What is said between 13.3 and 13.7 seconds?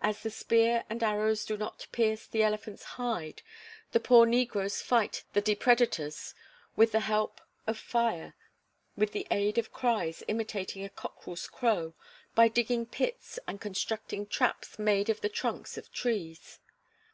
and